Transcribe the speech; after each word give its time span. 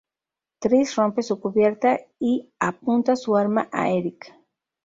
Tris 0.59 0.95
rompe 0.95 1.21
su 1.21 1.39
cubierta 1.39 1.99
y 2.19 2.49
apunta 2.57 3.15
su 3.15 3.37
arma 3.37 3.69
a 3.71 3.91
Eric. 3.91 4.33